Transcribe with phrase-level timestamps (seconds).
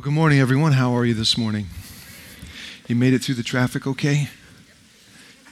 [0.00, 0.72] Well, good morning, everyone.
[0.72, 1.66] How are you this morning?
[2.88, 4.30] You made it through the traffic okay?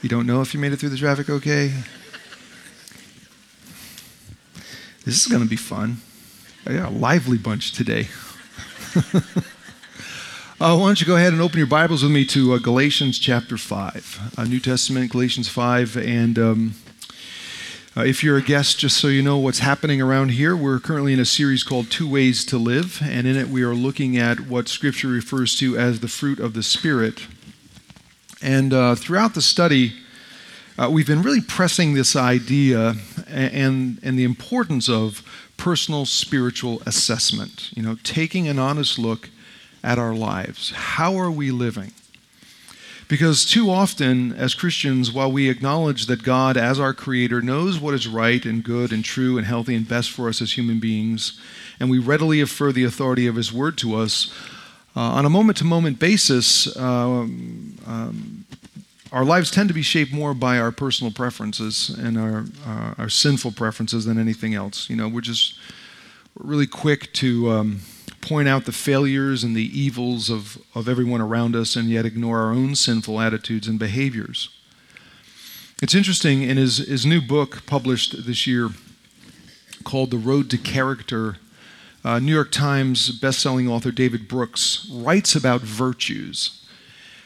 [0.01, 1.71] You don't know if you made it through the traffic okay?
[5.05, 5.97] This is going to be fun.
[6.65, 8.07] I got a lively bunch today.
[9.13, 9.21] uh,
[10.59, 13.55] why don't you go ahead and open your Bibles with me to uh, Galatians chapter
[13.55, 15.95] 5, uh, New Testament, Galatians 5.
[15.95, 16.73] And um,
[17.97, 21.11] uh, if you're a guest, just so you know what's happening around here, we're currently
[21.11, 24.41] in a series called Two Ways to Live, and in it we are looking at
[24.41, 27.25] what Scripture refers to as the fruit of the Spirit.
[28.43, 29.93] And uh, throughout the study,
[30.77, 32.93] uh, we've been really pressing this idea
[33.27, 35.23] and, and the importance of
[35.57, 37.71] personal spiritual assessment.
[37.75, 39.29] You know, taking an honest look
[39.83, 40.71] at our lives.
[40.71, 41.91] How are we living?
[43.09, 47.95] Because too often, as Christians, while we acknowledge that God, as our Creator, knows what
[47.95, 51.37] is right and good and true and healthy and best for us as human beings,
[51.79, 54.31] and we readily affirm the authority of His Word to us,
[54.95, 56.81] uh, on a moment to moment basis, uh,
[57.87, 58.45] um,
[59.11, 63.09] our lives tend to be shaped more by our personal preferences and our, uh, our
[63.09, 64.87] sinful preferences than anything else.
[64.87, 65.57] You know, we're just
[66.37, 67.49] really quick to.
[67.49, 67.81] Um,
[68.21, 72.39] point out the failures and the evils of, of everyone around us and yet ignore
[72.39, 74.49] our own sinful attitudes and behaviors.
[75.81, 78.69] It's interesting, in his, his new book published this year
[79.83, 81.37] called The Road to Character,
[82.03, 86.65] uh, New York Times bestselling author David Brooks writes about virtues.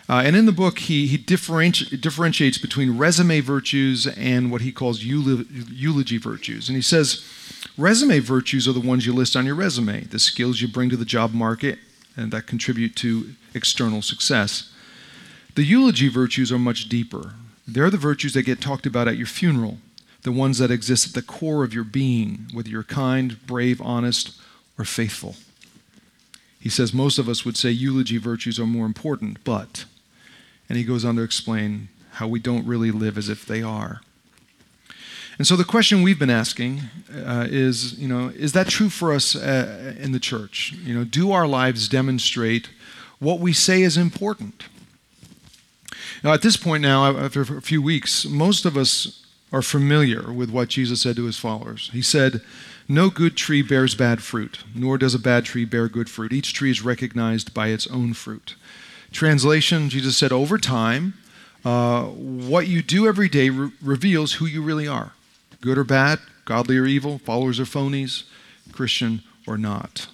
[0.10, 4.72] Uh, and in the book, he, he differenti- differentiates between resume virtues and what he
[4.72, 6.70] calls eulogy virtues.
[6.70, 7.26] And he says,
[7.78, 10.98] Resume virtues are the ones you list on your resume, the skills you bring to
[10.98, 11.80] the job market
[12.16, 14.72] and that contribute to external success.
[15.56, 17.34] The eulogy virtues are much deeper.
[17.68, 19.80] They're the virtues that get talked about at your funeral,
[20.22, 24.40] the ones that exist at the core of your being, whether you're kind, brave, honest,
[24.78, 25.36] or faithful.
[26.60, 29.86] He says most of us would say eulogy virtues are more important, but,
[30.70, 34.02] and he goes on to explain how we don't really live as if they are.
[35.38, 39.12] And so the question we've been asking uh, is, you know, is that true for
[39.12, 40.74] us uh, in the church?
[40.84, 42.70] You know, do our lives demonstrate
[43.20, 44.66] what we say is important?
[46.24, 50.50] Now, at this point now, after a few weeks, most of us are familiar with
[50.50, 51.90] what Jesus said to his followers.
[51.94, 52.42] He said,
[52.88, 56.32] No good tree bears bad fruit, nor does a bad tree bear good fruit.
[56.32, 58.56] Each tree is recognized by its own fruit.
[59.12, 61.16] Translation Jesus said, Over time,
[61.66, 65.14] uh, what you do every day re- reveals who you really are
[65.64, 68.24] good or bad, godly or evil, followers or phonies,
[68.74, 70.08] Christian or not.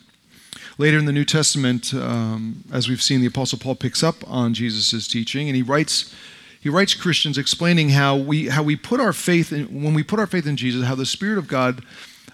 [0.78, 4.54] Later in the New Testament, um, as we've seen, the Apostle Paul picks up on
[4.54, 6.14] Jesus' teaching and he writes,
[6.62, 10.20] he writes Christians explaining how we, how we put our faith in, when we put
[10.20, 11.84] our faith in Jesus, how the Spirit of God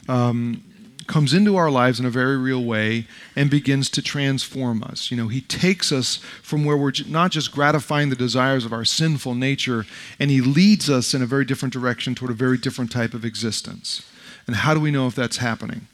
[0.09, 0.61] um,
[1.07, 5.11] comes into our lives in a very real way and begins to transform us.
[5.11, 8.85] You know, He takes us from where we're not just gratifying the desires of our
[8.85, 9.85] sinful nature,
[10.19, 13.25] and He leads us in a very different direction toward a very different type of
[13.25, 14.09] existence.
[14.47, 15.87] And how do we know if that's happening?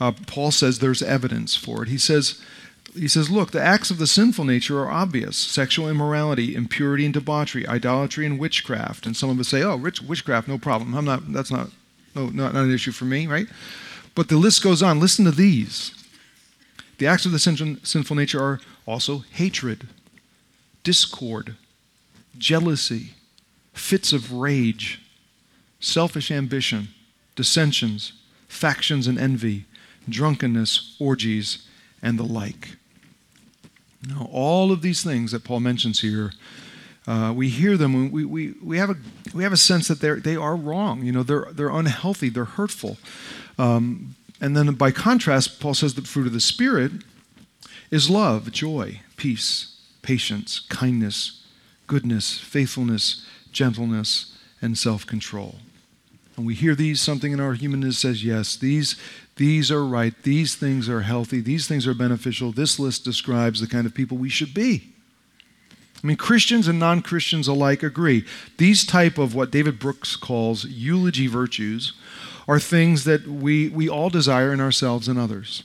[0.00, 1.88] Uh, Paul says there's evidence for it.
[1.88, 2.40] He says,
[2.94, 7.14] he says, look, the acts of the sinful nature are obvious sexual immorality, impurity and
[7.14, 9.06] debauchery, idolatry and witchcraft.
[9.06, 10.94] And some of us say, oh, witchcraft, no problem.
[10.94, 11.70] I'm not, that's not,
[12.14, 13.46] no, not, not an issue for me, right?
[14.14, 15.00] But the list goes on.
[15.00, 15.92] Listen to these.
[16.98, 19.88] The acts of the sinful nature are also hatred,
[20.84, 21.56] discord,
[22.38, 23.14] jealousy,
[23.72, 25.00] fits of rage,
[25.80, 26.88] selfish ambition,
[27.34, 28.12] dissensions,
[28.48, 29.64] factions and envy,
[30.08, 31.66] drunkenness, orgies,
[32.02, 32.76] and the like.
[34.06, 36.32] Now, all of these things that Paul mentions here,
[37.06, 38.96] uh, we hear them, we, we, we, have a,
[39.34, 41.04] we have a sense that they are wrong.
[41.04, 42.98] You know, they're, they're unhealthy, they're hurtful.
[43.58, 46.92] Um, and then by contrast, Paul says that fruit of the Spirit
[47.90, 51.44] is love, joy, peace, patience, kindness,
[51.86, 55.56] goodness, faithfulness, gentleness, and self control.
[56.36, 58.96] And we hear these, something in our humanness says, yes, these,
[59.36, 62.52] these are right, these things are healthy, these things are beneficial.
[62.52, 64.92] This list describes the kind of people we should be.
[66.02, 68.24] I mean, Christians and non Christians alike agree.
[68.56, 71.92] These type of what David Brooks calls eulogy virtues
[72.48, 75.64] are things that we, we all desire in ourselves and others.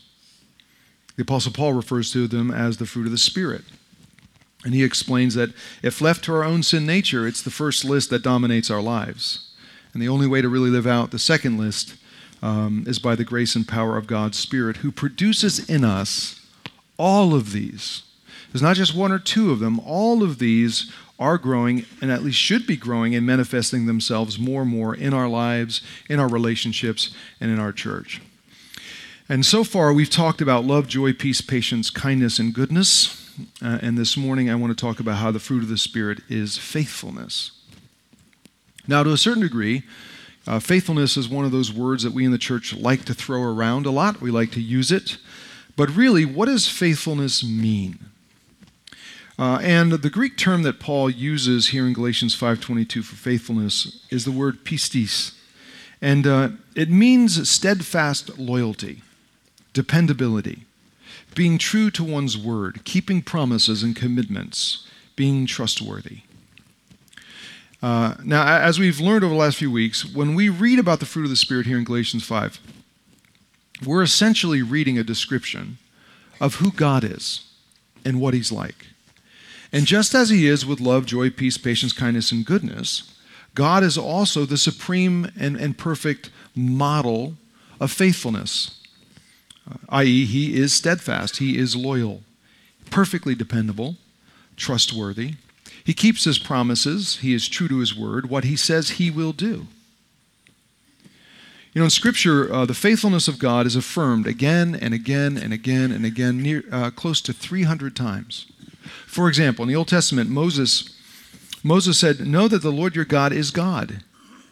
[1.16, 3.64] The Apostle Paul refers to them as the fruit of the Spirit.
[4.64, 8.10] And he explains that if left to our own sin nature, it's the first list
[8.10, 9.52] that dominates our lives.
[9.94, 11.96] And the only way to really live out the second list
[12.42, 16.42] um, is by the grace and power of God's Spirit, who produces in us
[16.98, 18.04] all of these.
[18.52, 22.24] There's not just one or two of them, all of these are growing and at
[22.24, 26.28] least should be growing and manifesting themselves more and more in our lives, in our
[26.28, 28.22] relationships, and in our church.
[29.30, 33.30] And so far, we've talked about love, joy, peace, patience, kindness, and goodness.
[33.62, 36.22] Uh, and this morning, I want to talk about how the fruit of the Spirit
[36.30, 37.52] is faithfulness.
[38.88, 39.84] Now, to a certain degree,
[40.48, 43.44] uh, faithfulness is one of those words that we in the church like to throw
[43.44, 44.22] around a lot.
[44.22, 45.18] We like to use it.
[45.75, 48.00] But really, what does faithfulness mean?
[49.39, 54.25] Uh, and the Greek term that Paul uses here in Galatians 5:22 for faithfulness is
[54.25, 55.34] the word pistis,
[56.01, 59.04] and uh, it means steadfast loyalty
[59.74, 60.63] dependability,
[61.36, 66.22] being true to one's word, keeping promises and commitments, being trustworthy.
[67.80, 71.06] Uh, now, as we've learned over the last few weeks, when we read about the
[71.06, 72.60] fruit of the Spirit here in Galatians 5,
[73.86, 75.78] we're essentially reading a description
[76.42, 77.42] of who God is
[78.04, 78.88] and what He's like.
[79.72, 83.14] And just as He is with love, joy, peace, patience, kindness, and goodness,
[83.56, 87.34] God is also the supreme and, and perfect model
[87.80, 88.78] of faithfulness
[89.90, 92.22] i.e., he is steadfast, he is loyal,
[92.90, 93.96] perfectly dependable,
[94.56, 95.36] trustworthy.
[95.84, 98.30] He keeps his promises, he is true to his word.
[98.30, 99.68] What he says, he will do.
[101.74, 105.54] You know, in Scripture, uh, the faithfulness of God is affirmed again and again and
[105.54, 108.48] again and again, near, uh, close to 300 times.
[109.06, 110.95] For example, in the Old Testament, Moses,
[111.63, 114.04] Moses said, Know that the Lord your God is God.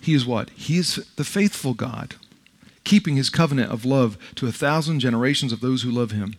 [0.01, 0.49] He is what?
[0.51, 2.15] He is the faithful God
[2.85, 6.35] keeping his covenant of love to a thousand generations of those who love him.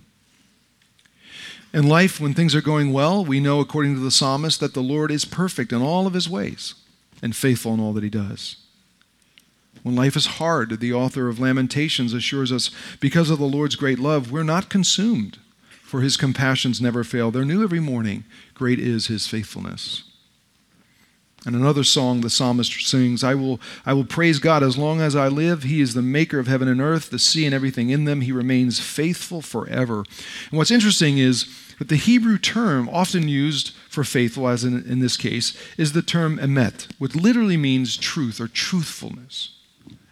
[1.75, 4.82] In life, when things are going well, we know, according to the psalmist, that the
[4.82, 6.75] Lord is perfect in all of his ways
[7.20, 8.56] and faithful in all that he does.
[9.82, 13.99] When life is hard, the author of Lamentations assures us, because of the Lord's great
[13.99, 15.38] love, we're not consumed,
[15.87, 17.31] for his compassions never fail.
[17.31, 18.25] They're new every morning.
[18.55, 20.03] Great is his faithfulness.
[21.47, 25.15] And another song the psalmist sings, I will, I will praise God as long as
[25.15, 25.62] I live.
[25.62, 28.23] He is the maker of heaven and earth, the sea and everything in them.
[28.23, 29.99] He remains faithful forever.
[30.50, 31.47] And what's interesting is
[31.79, 36.03] that the Hebrew term often used for faithful, as in, in this case, is the
[36.03, 39.50] term emet, which literally means truth or truthfulness.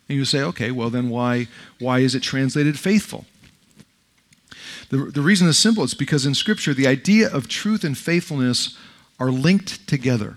[0.09, 1.49] And you say, okay, well then why,
[1.81, 3.25] why is it translated faithful?
[4.95, 5.83] The, the reason is simple.
[5.83, 8.79] It's because in Scripture, the idea of truth and faithfulness
[9.19, 10.37] are linked together.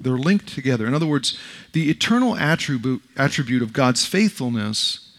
[0.00, 0.84] They're linked together.
[0.84, 1.38] In other words,
[1.72, 5.14] the eternal attribute, attribute of God's faithfulness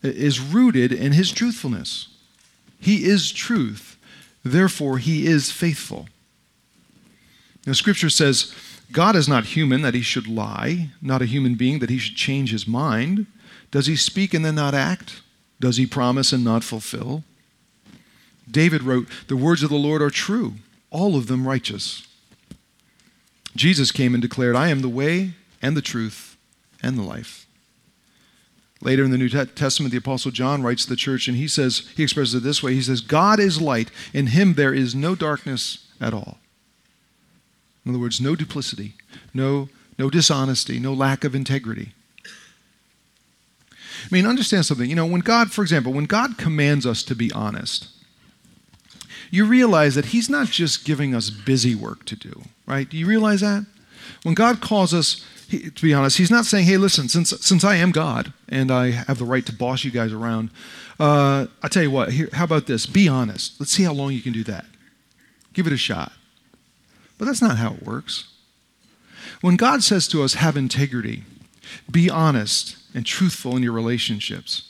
[0.00, 2.06] is rooted in his truthfulness.
[2.78, 3.96] He is truth,
[4.44, 6.06] therefore, he is faithful.
[7.66, 8.54] Now, Scripture says,
[8.92, 12.14] God is not human that he should lie, not a human being that he should
[12.14, 13.26] change his mind.
[13.72, 15.20] Does he speak and then not act?
[15.58, 17.24] Does he promise and not fulfill?
[18.50, 20.54] David wrote, The words of the Lord are true,
[20.90, 22.06] all of them righteous.
[23.56, 26.36] Jesus came and declared, I am the way and the truth
[26.82, 27.46] and the life.
[28.80, 31.90] Later in the New Testament, the Apostle John writes to the church and he says,
[31.96, 35.14] he expresses it this way He says, God is light, in him there is no
[35.14, 36.38] darkness at all.
[37.84, 38.94] In other words, no duplicity,
[39.34, 39.68] no,
[39.98, 41.92] no dishonesty, no lack of integrity.
[44.04, 44.88] I mean, understand something.
[44.88, 47.88] You know, when God, for example, when God commands us to be honest,
[49.30, 52.88] you realize that He's not just giving us busy work to do, right?
[52.88, 53.66] Do you realize that?
[54.22, 57.64] When God calls us, he, to be honest, He's not saying, hey, listen, since, since
[57.64, 60.50] I am God and I have the right to boss you guys around,
[60.98, 62.86] uh, I tell you what, here, how about this?
[62.86, 63.58] Be honest.
[63.60, 64.64] Let's see how long you can do that.
[65.52, 66.12] Give it a shot.
[67.18, 68.32] But that's not how it works.
[69.40, 71.24] When God says to us, have integrity,
[71.90, 74.67] be honest and truthful in your relationships,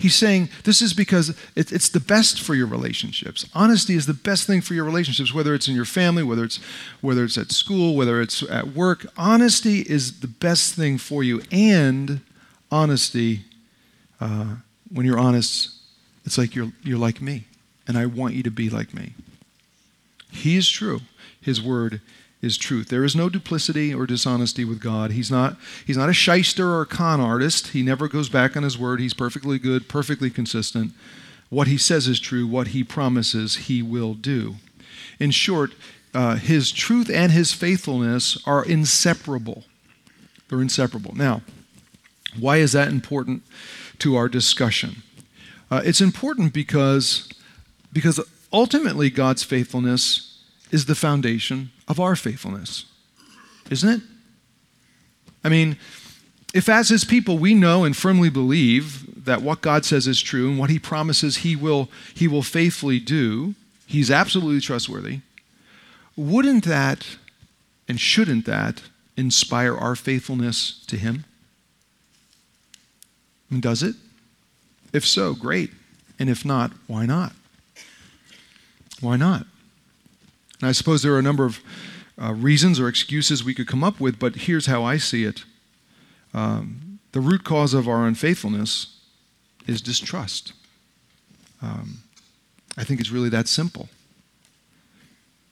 [0.00, 3.44] He's saying this is because it's the best for your relationships.
[3.54, 6.58] Honesty is the best thing for your relationships, whether it's in your family, whether it's,
[7.02, 9.04] whether it's at school, whether it's at work.
[9.18, 11.42] Honesty is the best thing for you.
[11.52, 12.22] And
[12.70, 13.42] honesty,
[14.22, 14.54] uh,
[14.90, 15.74] when you're honest,
[16.24, 17.44] it's like you're, you're like me,
[17.86, 19.12] and I want you to be like me.
[20.32, 21.00] He is true.
[21.42, 22.00] His word
[22.42, 22.88] is truth.
[22.88, 25.12] There is no duplicity or dishonesty with God.
[25.12, 25.56] He's not,
[25.86, 27.68] he's not a shyster or a con artist.
[27.68, 29.00] He never goes back on his word.
[29.00, 30.92] He's perfectly good, perfectly consistent.
[31.50, 32.46] What he says is true.
[32.46, 34.56] What he promises, he will do.
[35.18, 35.72] In short,
[36.14, 39.64] uh, his truth and his faithfulness are inseparable.
[40.48, 41.14] They're inseparable.
[41.14, 41.42] Now,
[42.38, 43.42] why is that important
[43.98, 45.02] to our discussion?
[45.70, 47.28] Uh, it's important because,
[47.92, 48.18] because
[48.52, 50.29] ultimately God's faithfulness
[50.70, 52.84] is the foundation of our faithfulness,
[53.70, 54.00] isn't it?
[55.42, 55.76] I mean,
[56.52, 60.48] if as his people we know and firmly believe that what God says is true
[60.48, 63.54] and what he promises he will, he will faithfully do,
[63.86, 65.20] he's absolutely trustworthy,
[66.16, 67.16] wouldn't that
[67.88, 68.82] and shouldn't that
[69.16, 71.24] inspire our faithfulness to him?
[73.50, 73.96] And does it?
[74.92, 75.70] If so, great.
[76.18, 77.32] And if not, why not?
[79.00, 79.46] Why not?
[80.60, 81.60] And I suppose there are a number of
[82.20, 85.44] uh, reasons or excuses we could come up with, but here's how I see it.
[86.34, 88.98] Um, the root cause of our unfaithfulness
[89.66, 90.52] is distrust.
[91.62, 92.02] Um,
[92.76, 93.88] I think it's really that simple.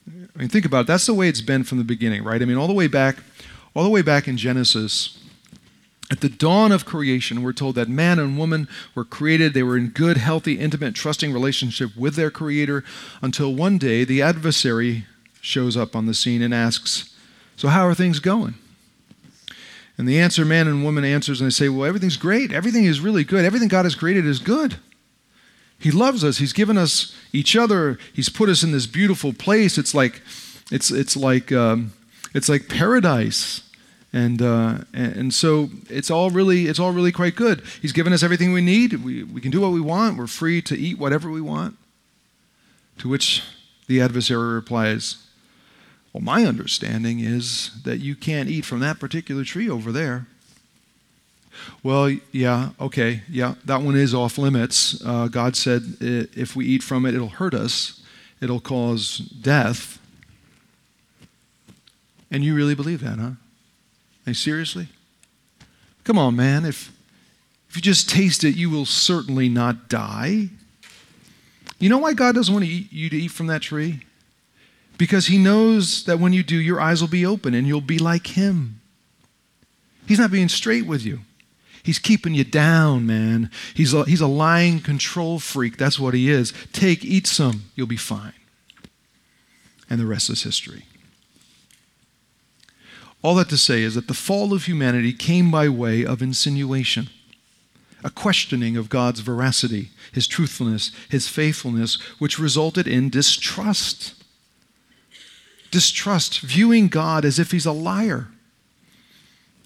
[0.07, 0.87] I mean, think about it.
[0.87, 2.41] That's the way it's been from the beginning, right?
[2.41, 3.17] I mean, all the way back,
[3.75, 5.18] all the way back in Genesis,
[6.11, 9.53] at the dawn of creation, we're told that man and woman were created.
[9.53, 12.83] They were in good, healthy, intimate, trusting relationship with their Creator
[13.21, 15.05] until one day the adversary
[15.39, 17.15] shows up on the scene and asks,
[17.55, 18.55] So, how are things going?
[19.99, 22.51] And the answer, man and woman answers, and they say, Well, everything's great.
[22.51, 23.45] Everything is really good.
[23.45, 24.77] Everything God has created is good.
[25.77, 26.39] He loves us.
[26.39, 27.99] He's given us each other.
[28.13, 29.77] He's put us in this beautiful place.
[29.77, 30.21] It's like,
[30.71, 31.93] it's, it's like, um,
[32.33, 33.68] it's like paradise.
[34.11, 37.61] And, uh, and so it's all really it's all really quite good.
[37.81, 38.93] He's given us everything we need.
[38.93, 40.17] We, we can do what we want.
[40.17, 41.77] We're free to eat whatever we want.
[42.99, 43.43] To which
[43.87, 45.17] the adversary replies,
[46.11, 50.25] Well, my understanding is that you can't eat from that particular tree over there.
[51.83, 55.03] Well, yeah, okay, yeah, that one is off limits.
[55.05, 58.01] Uh, God said if we eat from it, it'll hurt us,
[58.41, 59.99] it'll cause death.
[62.31, 63.31] And you really believe that, huh?
[64.29, 64.89] Hey, seriously?
[66.03, 66.63] Come on, man.
[66.63, 66.91] If,
[67.67, 70.49] if you just taste it, you will certainly not die.
[71.79, 74.03] You know why God doesn't want to eat, you to eat from that tree?
[74.99, 77.97] Because He knows that when you do, your eyes will be open and you'll be
[77.97, 78.81] like Him.
[80.05, 81.21] He's not being straight with you.
[81.81, 83.49] He's keeping you down, man.
[83.73, 85.77] He's a, he's a lying control freak.
[85.77, 86.53] That's what he is.
[86.71, 88.33] Take, eat some, you'll be fine.
[89.89, 90.83] And the rest is history.
[93.21, 97.09] All that to say is that the fall of humanity came by way of insinuation,
[98.03, 104.13] a questioning of God's veracity, his truthfulness, his faithfulness, which resulted in distrust.
[105.69, 108.29] Distrust, viewing God as if he's a liar,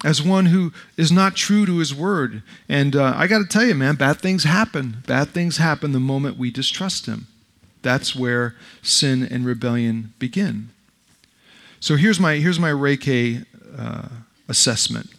[0.04, 2.42] as one who is not true to his word.
[2.68, 4.98] And uh, I got to tell you, man, bad things happen.
[5.08, 7.28] Bad things happen the moment we distrust him.
[7.84, 10.73] That's where sin and rebellion begin.
[11.84, 13.46] So here's my, here's my Reiki
[13.78, 14.08] uh,
[14.48, 15.10] assessment.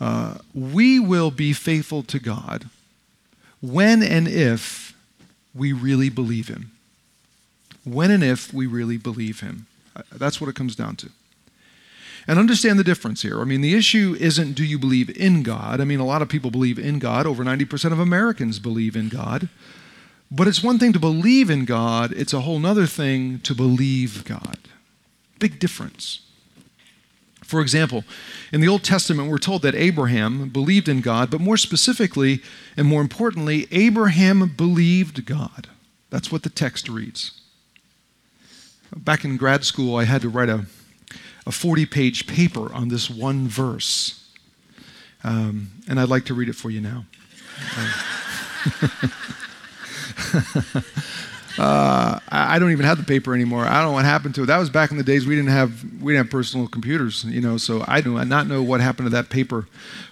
[0.00, 2.68] Uh, we will be faithful to God
[3.62, 4.92] when and if
[5.54, 6.72] we really believe Him.
[7.84, 9.68] When and if we really believe Him.
[9.94, 11.10] Uh, that's what it comes down to.
[12.26, 13.40] And understand the difference here.
[13.40, 15.80] I mean, the issue isn't do you believe in God?
[15.80, 17.24] I mean, a lot of people believe in God.
[17.24, 19.48] Over 90% of Americans believe in God.
[20.28, 24.24] But it's one thing to believe in God, it's a whole other thing to believe
[24.24, 24.58] God.
[25.38, 26.20] Big difference.
[27.46, 28.04] For example,
[28.52, 32.42] in the Old Testament, we're told that Abraham believed in God, but more specifically
[32.76, 35.68] and more importantly, Abraham believed God.
[36.10, 37.40] That's what the text reads.
[38.96, 40.66] Back in grad school, I had to write a,
[41.46, 44.28] a 40 page paper on this one verse.
[45.22, 47.04] Um, and I'd like to read it for you now.
[47.76, 47.92] Uh,
[51.58, 53.64] Uh, I don't even have the paper anymore.
[53.64, 54.46] I don't know what happened to it.
[54.46, 57.40] That was back in the days we didn't have we didn't have personal computers, you
[57.40, 57.56] know.
[57.56, 59.66] So I do not know what happened to that paper,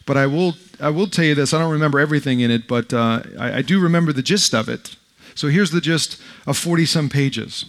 [0.07, 1.53] but I will I will tell you this.
[1.53, 4.69] I don't remember everything in it, but uh, I, I do remember the gist of
[4.69, 4.97] it.
[5.35, 7.67] So here's the gist of 40 some pages.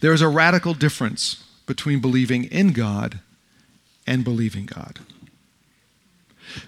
[0.00, 3.20] There is a radical difference between believing in God
[4.06, 5.00] and believing God.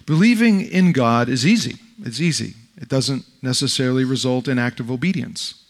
[0.07, 1.77] Believing in God is easy.
[2.05, 2.55] It's easy.
[2.77, 5.62] It doesn't necessarily result in active obedience.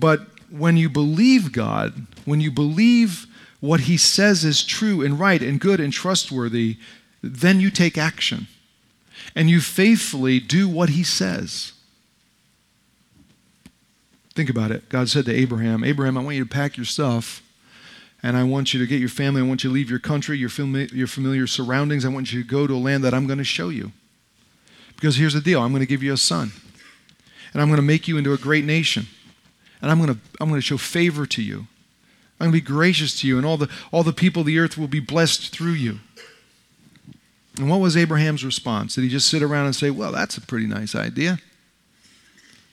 [0.00, 3.26] But when you believe God, when you believe
[3.60, 6.78] what He says is true and right and good and trustworthy,
[7.22, 8.48] then you take action
[9.36, 11.72] and you faithfully do what He says.
[14.34, 14.88] Think about it.
[14.88, 17.42] God said to Abraham, Abraham, I want you to pack your stuff
[18.22, 19.42] and I want you to get your family.
[19.42, 22.04] I want you to leave your country, your, fami- your familiar surroundings.
[22.04, 23.92] I want you to go to a land that I'm going to show you.
[24.94, 26.52] Because here's the deal I'm going to give you a son,
[27.52, 29.06] and I'm going to make you into a great nation
[29.80, 31.66] and I'm going to I'm going to show favor to you.
[32.38, 34.58] I'm going to be gracious to you, and all the all the people of the
[34.58, 36.00] earth will be blessed through you.
[37.56, 38.94] And what was Abraham's response?
[38.94, 41.38] Did he just sit around and say, "Well, that's a pretty nice idea"?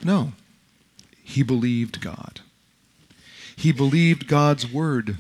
[0.04, 0.34] No.
[1.24, 2.40] He believed God.
[3.56, 5.18] He believed God's word.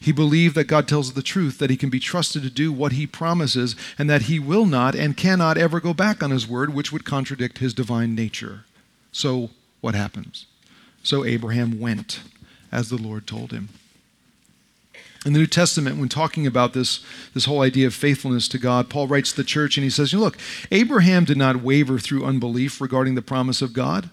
[0.00, 2.92] He believed that God tells the truth, that he can be trusted to do what
[2.92, 6.72] he promises, and that he will not and cannot ever go back on his word,
[6.72, 8.64] which would contradict his divine nature.
[9.10, 9.50] So,
[9.80, 10.46] what happens?
[11.08, 12.20] So Abraham went
[12.70, 13.70] as the Lord told him.
[15.24, 18.90] In the New Testament, when talking about this, this whole idea of faithfulness to God,
[18.90, 20.36] Paul writes to the church and he says, Look,
[20.70, 24.10] Abraham did not waver through unbelief regarding the promise of God,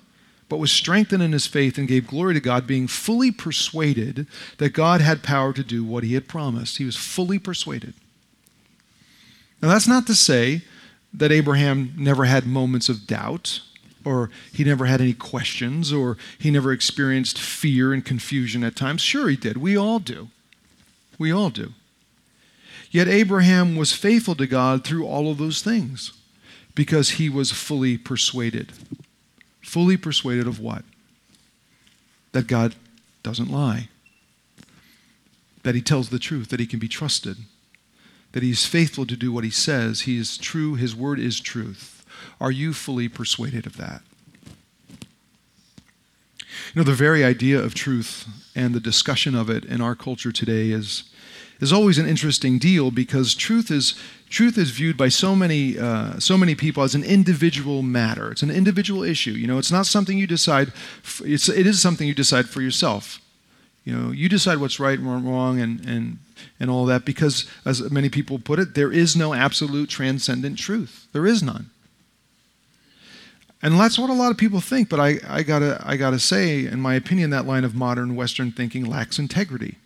[0.48, 4.26] but was strengthened in his faith and gave glory to God, being fully persuaded
[4.60, 6.78] that God had power to do what he had promised.
[6.78, 7.94] He was fully persuaded.
[9.62, 10.62] Now, that's not to say
[11.14, 13.60] that Abraham never had moments of doubt,
[14.06, 19.02] or he never had any questions, or he never experienced fear and confusion at times.
[19.02, 19.58] Sure, he did.
[19.58, 20.30] We all do.
[21.18, 21.74] We all do.
[22.92, 26.14] Yet Abraham was faithful to God through all of those things
[26.76, 28.72] because he was fully persuaded.
[29.62, 30.84] Fully persuaded of what?
[32.32, 32.76] That God
[33.24, 33.90] doesn't lie,
[35.64, 37.38] that he tells the truth, that he can be trusted,
[38.34, 40.02] that he is faithful to do what he says.
[40.02, 41.95] He is true, his word is truth.
[42.40, 44.02] Are you fully persuaded of that?
[46.74, 50.32] You know, the very idea of truth and the discussion of it in our culture
[50.32, 51.04] today is,
[51.60, 53.94] is always an interesting deal because truth is,
[54.30, 58.32] truth is viewed by so many, uh, so many people as an individual matter.
[58.32, 59.32] It's an individual issue.
[59.32, 60.74] You know, it's not something you decide,
[61.24, 63.22] it's, it is something you decide for yourself.
[63.84, 66.18] You know, you decide what's right and wrong and, and,
[66.60, 71.08] and all that because, as many people put it, there is no absolute transcendent truth.
[71.14, 71.70] There is none.
[73.62, 76.66] And that's what a lot of people think, but I, I, gotta, I gotta say,
[76.66, 79.78] in my opinion, that line of modern Western thinking lacks integrity.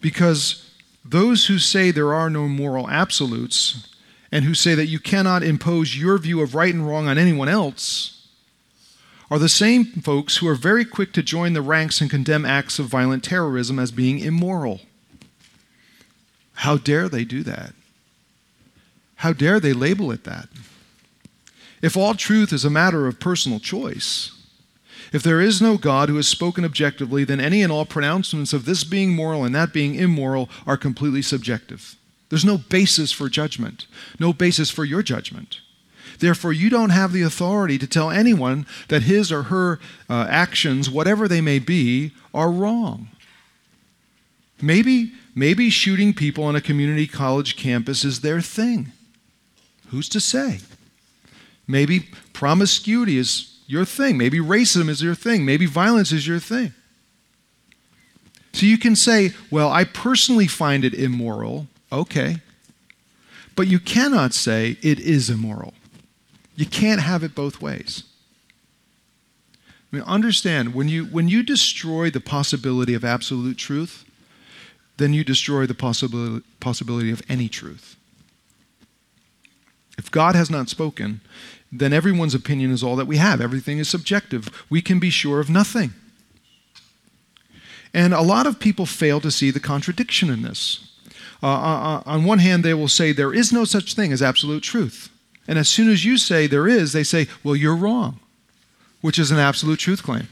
[0.00, 0.70] Because
[1.04, 3.88] those who say there are no moral absolutes
[4.30, 7.48] and who say that you cannot impose your view of right and wrong on anyone
[7.48, 8.28] else
[9.30, 12.78] are the same folks who are very quick to join the ranks and condemn acts
[12.78, 14.80] of violent terrorism as being immoral.
[16.54, 17.72] How dare they do that?
[19.16, 20.48] How dare they label it that?
[21.82, 24.30] If all truth is a matter of personal choice,
[25.12, 28.64] if there is no God who has spoken objectively, then any and all pronouncements of
[28.64, 31.96] this being moral and that being immoral are completely subjective.
[32.30, 33.86] There's no basis for judgment,
[34.18, 35.60] no basis for your judgment.
[36.18, 40.88] Therefore, you don't have the authority to tell anyone that his or her uh, actions,
[40.88, 43.08] whatever they may be, are wrong.
[44.62, 48.92] Maybe, maybe shooting people on a community college campus is their thing.
[49.88, 50.60] Who's to say?
[51.72, 52.00] Maybe
[52.34, 54.18] promiscuity is your thing.
[54.18, 55.46] Maybe racism is your thing.
[55.46, 56.74] Maybe violence is your thing.
[58.52, 61.68] So you can say, well, I personally find it immoral.
[61.90, 62.36] Okay.
[63.56, 65.72] But you cannot say it is immoral.
[66.56, 68.02] You can't have it both ways.
[69.90, 74.04] I mean, understand when you, when you destroy the possibility of absolute truth,
[74.98, 77.96] then you destroy the possibility, possibility of any truth.
[79.96, 81.22] If God has not spoken,
[81.72, 83.40] then everyone's opinion is all that we have.
[83.40, 84.48] Everything is subjective.
[84.68, 85.94] We can be sure of nothing.
[87.94, 90.86] And a lot of people fail to see the contradiction in this.
[91.42, 94.22] Uh, uh, uh, on one hand, they will say there is no such thing as
[94.22, 95.08] absolute truth.
[95.48, 98.20] And as soon as you say there is, they say, well, you're wrong,
[99.00, 100.28] which is an absolute truth claim.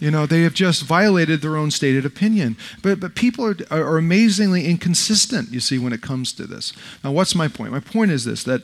[0.00, 2.56] You know, they have just violated their own stated opinion.
[2.82, 6.72] But, but people are, are amazingly inconsistent, you see, when it comes to this.
[7.02, 7.72] Now, what's my point?
[7.72, 8.62] My point is this that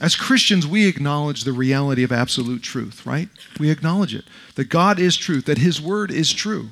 [0.00, 3.28] as Christians, we acknowledge the reality of absolute truth, right?
[3.58, 4.24] We acknowledge it.
[4.54, 6.70] That God is truth, that His Word is true.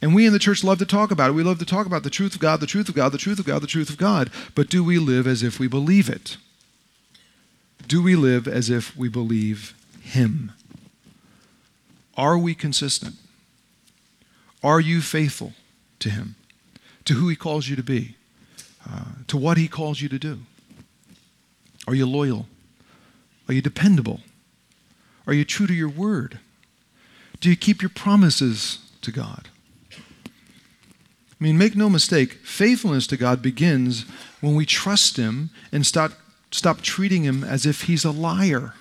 [0.00, 1.32] And we in the church love to talk about it.
[1.32, 3.38] We love to talk about the truth of God, the truth of God, the truth
[3.38, 4.30] of God, the truth of God.
[4.54, 6.36] But do we live as if we believe it?
[7.88, 10.52] Do we live as if we believe Him?
[12.16, 13.16] Are we consistent?
[14.62, 15.54] Are you faithful
[15.98, 16.36] to Him,
[17.04, 18.16] to who He calls you to be,
[18.88, 20.40] uh, to what He calls you to do?
[21.86, 22.46] Are you loyal?
[23.48, 24.20] Are you dependable?
[25.26, 26.38] Are you true to your word?
[27.40, 29.48] Do you keep your promises to God?
[29.92, 34.06] I mean, make no mistake, faithfulness to God begins
[34.40, 36.12] when we trust Him and stop,
[36.50, 38.74] stop treating Him as if He's a liar.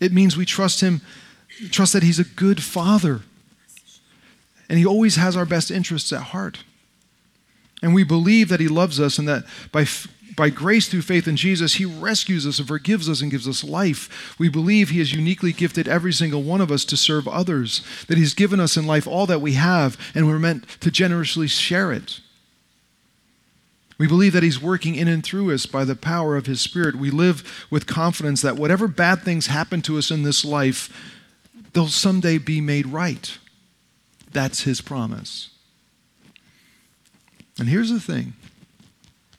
[0.00, 1.00] It means we trust Him,
[1.70, 3.20] trust that He's a good Father,
[4.68, 6.64] and He always has our best interests at heart.
[7.82, 9.86] And we believe that He loves us and that by
[10.36, 13.64] by grace through faith in Jesus, He rescues us and forgives us and gives us
[13.64, 14.36] life.
[14.38, 18.18] We believe He has uniquely gifted every single one of us to serve others, that
[18.18, 21.92] He's given us in life all that we have, and we're meant to generously share
[21.92, 22.20] it.
[23.98, 26.96] We believe that He's working in and through us by the power of His Spirit.
[26.96, 30.92] We live with confidence that whatever bad things happen to us in this life,
[31.72, 33.38] they'll someday be made right.
[34.32, 35.50] That's His promise.
[37.58, 38.34] And here's the thing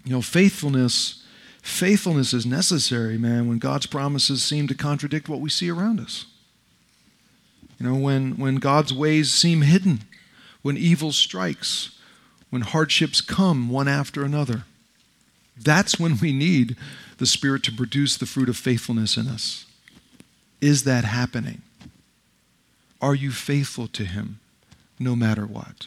[0.06, 1.24] you know, faithfulness,
[1.62, 6.26] faithfulness is necessary, man, when God's promises seem to contradict what we see around us.
[7.80, 10.04] You know, when, when God's ways seem hidden
[10.65, 11.91] when evil strikes,
[12.50, 14.63] when hardships come one after another.
[15.56, 16.76] That's when we need
[17.20, 19.68] the Spirit to produce the fruit of faithfulness in us.
[20.62, 21.62] Is that happening?
[23.00, 24.39] Are you faithful to Him
[24.98, 25.86] no matter what?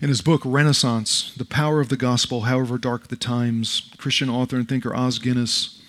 [0.00, 4.56] In his book, Renaissance The Power of the Gospel, However Dark the Times, Christian author
[4.56, 5.82] and thinker Os Guinness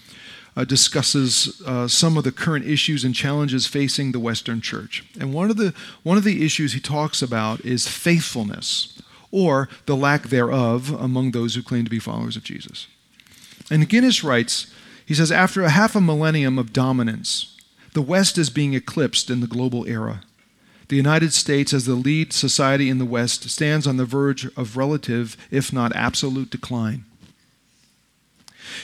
[0.57, 5.03] uh, discusses uh, some of the current issues and challenges facing the Western church.
[5.19, 9.95] And one of, the, one of the issues he talks about is faithfulness, or the
[9.95, 12.87] lack thereof among those who claim to be followers of Jesus.
[13.69, 14.73] And Guinness writes,
[15.05, 17.55] he says, after a half a millennium of dominance,
[17.93, 20.21] the West is being eclipsed in the global era.
[20.89, 24.75] The United States, as the lead society in the West, stands on the verge of
[24.75, 27.05] relative, if not absolute, decline.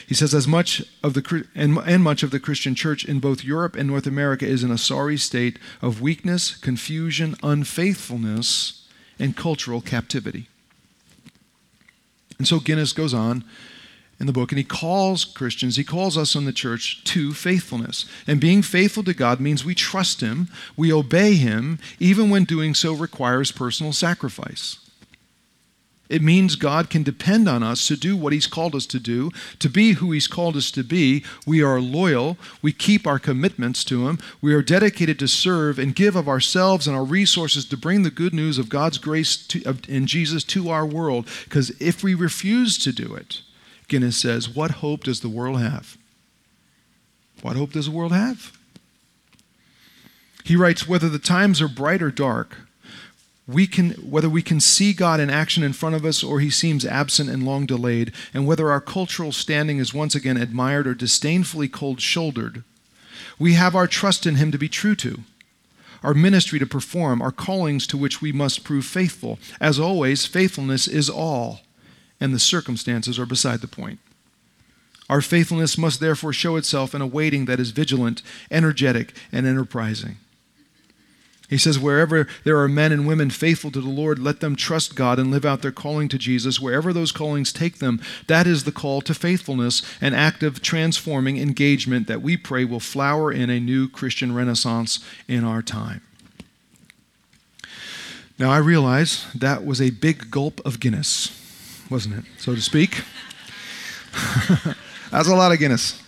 [0.06, 3.44] He says, as much of the and, and much of the Christian church in both
[3.44, 8.86] Europe and North America is in a sorry state of weakness, confusion, unfaithfulness,
[9.18, 10.48] and cultural captivity.
[12.38, 13.44] And so Guinness goes on
[14.18, 18.06] in the book, and he calls Christians, he calls us in the church to faithfulness.
[18.26, 22.74] And being faithful to God means we trust him, we obey him, even when doing
[22.74, 24.78] so requires personal sacrifice.
[26.08, 29.30] It means God can depend on us to do what He's called us to do,
[29.58, 31.24] to be who He's called us to be.
[31.46, 32.36] We are loyal.
[32.62, 34.18] We keep our commitments to Him.
[34.40, 38.10] We are dedicated to serve and give of ourselves and our resources to bring the
[38.10, 41.28] good news of God's grace to, in Jesus to our world.
[41.44, 43.42] Because if we refuse to do it,
[43.88, 45.96] Guinness says, what hope does the world have?
[47.42, 48.56] What hope does the world have?
[50.44, 52.56] He writes, whether the times are bright or dark,
[53.48, 56.50] we can, whether we can see God in action in front of us or he
[56.50, 60.94] seems absent and long delayed, and whether our cultural standing is once again admired or
[60.94, 62.64] disdainfully cold shouldered,
[63.38, 65.20] we have our trust in him to be true to,
[66.02, 69.38] our ministry to perform, our callings to which we must prove faithful.
[69.60, 71.60] As always, faithfulness is all,
[72.20, 73.98] and the circumstances are beside the point.
[75.08, 80.16] Our faithfulness must therefore show itself in a waiting that is vigilant, energetic, and enterprising.
[81.48, 84.96] He says, Wherever there are men and women faithful to the Lord, let them trust
[84.96, 86.58] God and live out their calling to Jesus.
[86.60, 92.08] Wherever those callings take them, that is the call to faithfulness, an active, transforming engagement
[92.08, 94.98] that we pray will flower in a new Christian renaissance
[95.28, 96.00] in our time.
[98.38, 101.30] Now, I realize that was a big gulp of Guinness,
[101.90, 103.02] wasn't it, so to speak?
[105.10, 106.02] That's a lot of Guinness.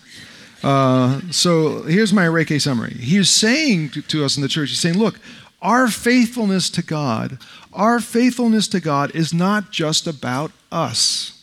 [0.63, 2.95] Uh, so here's my Reiki summary.
[2.95, 5.21] He's saying to us in the church, he's saying, look,
[5.63, 7.39] our faithfulness to God,
[7.73, 11.35] our faithfulness to God is not just about us.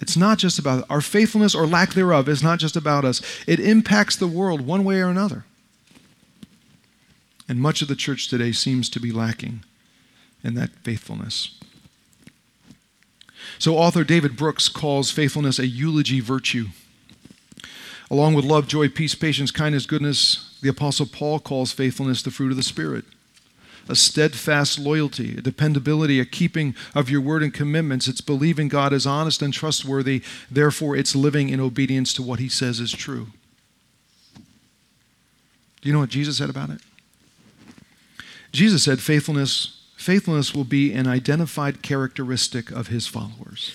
[0.00, 3.22] It's not just about our faithfulness or lack thereof is not just about us.
[3.46, 5.44] It impacts the world one way or another.
[7.48, 9.64] And much of the church today seems to be lacking
[10.46, 11.58] in that faithfulness.
[13.58, 16.66] So, author David Brooks calls faithfulness a eulogy virtue.
[18.10, 22.50] Along with love, joy, peace, patience, kindness, goodness, the Apostle Paul calls faithfulness the fruit
[22.50, 23.04] of the Spirit.
[23.88, 28.08] A steadfast loyalty, a dependability, a keeping of your word and commitments.
[28.08, 32.48] It's believing God is honest and trustworthy, therefore, it's living in obedience to what he
[32.48, 33.28] says is true.
[35.80, 36.80] Do you know what Jesus said about it?
[38.52, 43.72] Jesus said, Faithfulness Faithfulness will be an identified characteristic of his followers,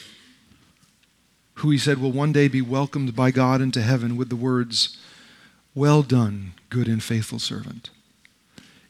[1.56, 4.98] who he said will one day be welcomed by God into heaven with the words,
[5.74, 7.90] Well done, good and faithful servant.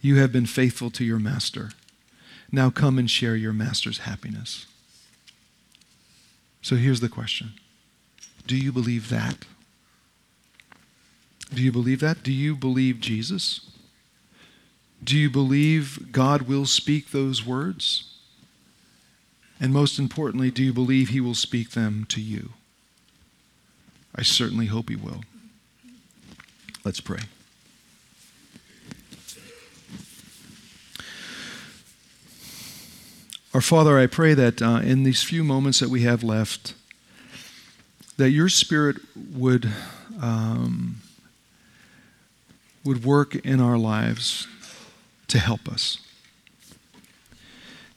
[0.01, 1.71] You have been faithful to your master.
[2.51, 4.65] Now come and share your master's happiness.
[6.61, 7.53] So here's the question
[8.45, 9.45] Do you believe that?
[11.53, 12.23] Do you believe that?
[12.23, 13.70] Do you believe Jesus?
[15.03, 18.15] Do you believe God will speak those words?
[19.59, 22.51] And most importantly, do you believe He will speak them to you?
[24.15, 25.23] I certainly hope He will.
[26.83, 27.21] Let's pray.
[33.53, 36.73] Our Father, I pray that uh, in these few moments that we have left,
[38.17, 38.97] that your Spirit
[39.33, 39.69] would,
[40.21, 41.01] um,
[42.85, 44.47] would work in our lives
[45.31, 45.97] to help us.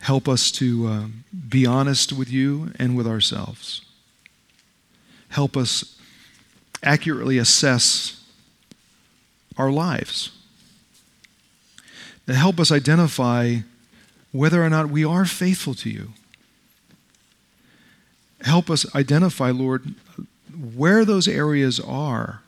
[0.01, 1.05] Help us to uh,
[1.49, 3.83] be honest with you and with ourselves.
[5.31, 5.99] Help us
[6.83, 8.23] accurately assess
[9.57, 10.31] our lives.
[12.27, 13.59] That help us identify
[14.33, 16.13] whether or not we are faithful to you.
[18.43, 19.95] Help us identify, Lord,
[20.75, 22.43] where those areas are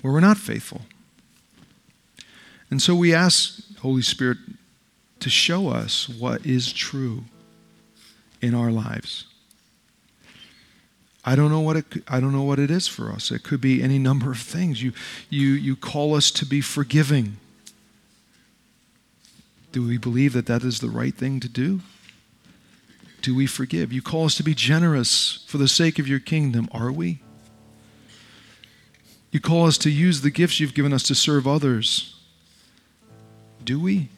[0.00, 0.82] where we're not faithful
[2.70, 4.38] And so we ask, Holy Spirit,
[5.20, 7.24] to show us what is true
[8.40, 9.26] in our lives.
[11.24, 13.30] I don't know what it I don't know what it is for us.
[13.30, 14.82] It could be any number of things.
[14.82, 14.92] You
[15.30, 17.38] you you call us to be forgiving.
[19.72, 21.80] Do we believe that that is the right thing to do?
[23.22, 23.92] Do we forgive?
[23.92, 26.68] You call us to be generous for the sake of your kingdom.
[26.72, 27.20] Are we?
[29.32, 32.13] You call us to use the gifts you've given us to serve others.
[33.64, 34.08] Do we?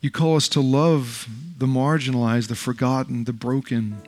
[0.00, 1.28] You call us to love
[1.58, 4.02] the marginalized, the forgotten, the broken.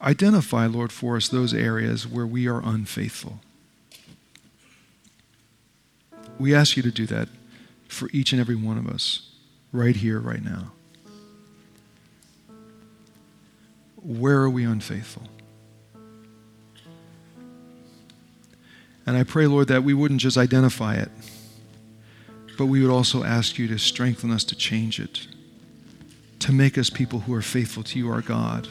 [0.00, 3.40] Identify, Lord, for us those areas where we are unfaithful.
[6.38, 7.28] We ask you to do that
[7.86, 9.30] for each and every one of us,
[9.72, 10.72] right here, right now.
[13.96, 15.24] Where are we unfaithful?
[19.06, 21.10] And I pray, Lord, that we wouldn't just identify it,
[22.58, 25.26] but we would also ask you to strengthen us to change it,
[26.40, 28.68] to make us people who are faithful to you, our God,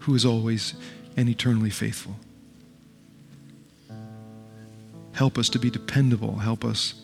[0.00, 0.74] who is always
[1.16, 2.16] and eternally faithful.
[5.12, 6.36] Help us to be dependable.
[6.36, 6.94] Help us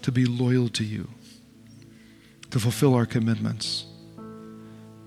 [0.00, 1.06] to be loyal to you,
[2.50, 3.84] to fulfill our commitments,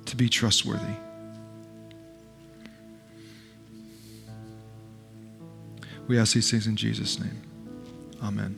[0.05, 0.95] to be trustworthy.
[6.11, 7.41] We ask these things in Jesus' name.
[8.21, 8.53] Amen.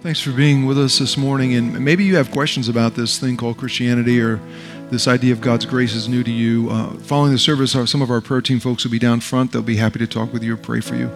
[0.00, 1.54] Thanks for being with us this morning.
[1.54, 4.40] And maybe you have questions about this thing called Christianity or
[4.90, 6.68] this idea of God's grace is new to you.
[6.68, 9.52] Uh, following the service, some of our prayer team folks will be down front.
[9.52, 11.08] They'll be happy to talk with you or pray for you.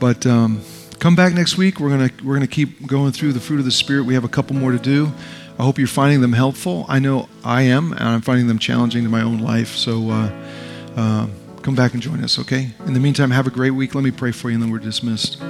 [0.00, 0.60] But um,
[0.98, 1.78] come back next week.
[1.78, 4.02] We're gonna we're gonna keep going through the fruit of the Spirit.
[4.02, 5.12] We have a couple more to do.
[5.60, 6.86] I hope you're finding them helpful.
[6.88, 9.76] I know I am, and I'm finding them challenging to my own life.
[9.76, 10.30] So uh,
[10.96, 11.28] uh,
[11.62, 12.70] come back and join us, okay?
[12.86, 13.94] In the meantime, have a great week.
[13.94, 15.40] Let me pray for you, and then we're dismissed.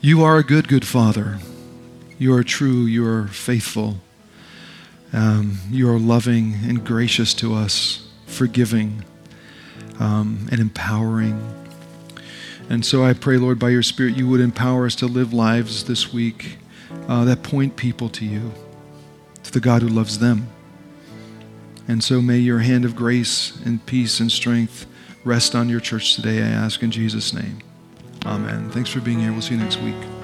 [0.00, 1.38] You are a good, good Father.
[2.18, 2.86] You are true.
[2.86, 3.98] You are faithful.
[5.12, 9.04] Um, you are loving and gracious to us, forgiving
[10.00, 11.40] um, and empowering.
[12.68, 15.84] And so I pray, Lord, by your Spirit, you would empower us to live lives
[15.84, 16.58] this week
[17.08, 18.52] uh, that point people to you,
[19.44, 20.48] to the God who loves them.
[21.88, 24.86] And so may your hand of grace and peace and strength
[25.24, 27.58] rest on your church today, I ask in Jesus' name.
[28.24, 28.70] Amen.
[28.70, 29.32] Thanks for being here.
[29.32, 30.15] We'll see you next week.